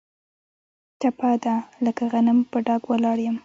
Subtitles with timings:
[0.99, 1.55] ټپه ده:
[1.85, 3.35] لکه غنم په ډاګ ولاړ یم.